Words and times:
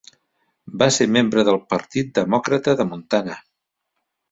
Va 0.81 0.87
ser 0.95 1.07
membre 1.17 1.43
del 1.51 1.59
Partit 1.75 2.11
Demòcrata 2.21 2.77
de 2.83 2.91
Montana. 2.95 3.39